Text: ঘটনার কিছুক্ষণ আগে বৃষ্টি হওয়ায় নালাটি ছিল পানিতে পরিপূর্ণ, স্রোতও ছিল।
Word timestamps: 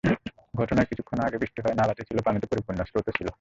ঘটনার 0.53 0.89
কিছুক্ষণ 0.89 1.17
আগে 1.19 1.37
বৃষ্টি 1.37 1.59
হওয়ায় 1.59 1.77
নালাটি 1.79 2.03
ছিল 2.09 2.17
পানিতে 2.25 2.45
পরিপূর্ণ, 2.51 2.79
স্রোতও 2.83 3.15
ছিল। 3.17 3.27